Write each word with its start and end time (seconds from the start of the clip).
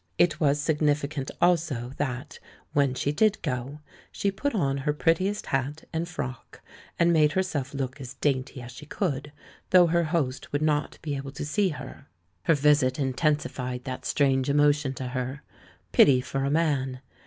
It 0.17 0.39
was 0.39 0.59
significant 0.59 1.29
also 1.39 1.91
that, 1.97 2.39
when 2.73 2.95
she 2.95 3.11
did 3.11 3.39
go, 3.43 3.81
she 4.11 4.31
put 4.31 4.55
on 4.55 4.77
her 4.77 4.93
prettiest 4.93 5.45
hat 5.45 5.83
and 5.93 6.09
frock 6.09 6.59
and 6.97 7.13
made 7.13 7.33
herself 7.33 7.71
look 7.75 8.01
as 8.01 8.15
dainty 8.15 8.63
as 8.63 8.71
she 8.71 8.87
could, 8.87 9.31
though 9.69 9.85
her 9.85 10.05
host 10.05 10.51
would 10.51 10.63
not 10.63 10.97
be 11.03 11.15
able 11.15 11.33
to 11.33 11.45
see 11.45 11.69
her. 11.69 12.07
Her 12.45 12.55
visit 12.55 12.97
intensified 12.97 13.83
that 13.83 14.03
strange 14.03 14.49
emotion 14.49 14.95
to 14.95 15.09
her, 15.09 15.43
pity 15.91 16.19
for 16.19 16.45
a 16.45 16.49
man. 16.49 17.01